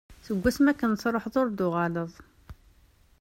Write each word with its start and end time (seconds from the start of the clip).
Seg 0.25 0.37
wasmi 0.41 0.67
akken 0.71 0.91
i 0.95 0.99
truḥeḍ 1.01 1.35
ur 1.41 1.47
d-tuɣaleḍ. 1.49 2.11